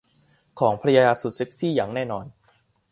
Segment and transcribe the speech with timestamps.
[0.59, 2.25] ของภรรยาสุดเซ็กซี่อย่างแน่นอน